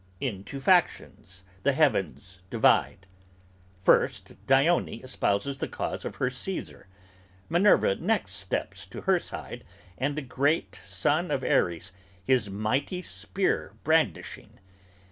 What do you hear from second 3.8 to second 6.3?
first Dione espouses the cause of